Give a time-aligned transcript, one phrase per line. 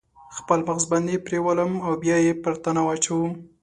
[0.37, 3.31] خپل مغز باندې پریولم او بیا یې پر تناو اچوم